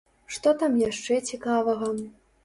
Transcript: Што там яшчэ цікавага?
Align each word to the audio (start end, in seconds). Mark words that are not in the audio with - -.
Што 0.35 0.53
там 0.61 0.77
яшчэ 0.83 1.17
цікавага? 1.33 1.91